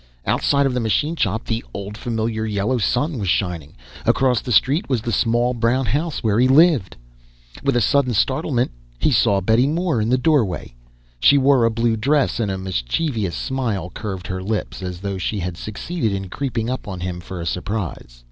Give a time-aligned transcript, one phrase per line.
[0.25, 3.75] Outside of the machine shop, the old, familiar yellow sun was shining.
[4.07, 6.95] Across the street was the small brown house, where he lived.
[7.61, 10.73] With a sudden startlement, he saw Betty Moore in the doorway.
[11.19, 14.81] She wore a blue dress, and a mischievous smile curved her lips.
[14.81, 18.19] As though she had succeeded in creeping up on him, for a surprise.